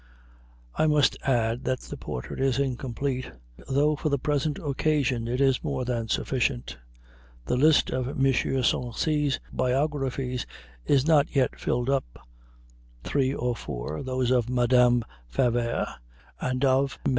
[0.73, 3.31] I must add that the portrait is incomplete,
[3.69, 6.75] though for the present occasion it is more than sufficient.
[7.45, 8.17] The list of M.
[8.23, 10.47] Sarcey's biographies
[10.87, 12.17] is not yet filled up;
[13.03, 15.87] three or four, those of Madame Favart
[16.39, 17.09] and of MM.